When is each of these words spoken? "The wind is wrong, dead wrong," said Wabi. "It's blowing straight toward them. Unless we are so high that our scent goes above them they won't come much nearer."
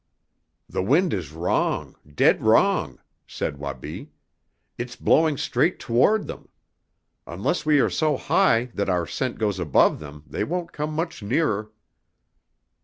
"The 0.67 0.81
wind 0.81 1.13
is 1.13 1.31
wrong, 1.31 1.95
dead 2.11 2.41
wrong," 2.41 2.97
said 3.27 3.57
Wabi. 3.59 4.09
"It's 4.75 4.95
blowing 4.95 5.37
straight 5.37 5.77
toward 5.79 6.25
them. 6.25 6.49
Unless 7.27 7.67
we 7.67 7.79
are 7.81 7.89
so 7.91 8.17
high 8.17 8.71
that 8.73 8.89
our 8.89 9.05
scent 9.05 9.37
goes 9.37 9.59
above 9.59 9.99
them 9.99 10.23
they 10.25 10.43
won't 10.43 10.73
come 10.73 10.95
much 10.95 11.21
nearer." 11.21 11.71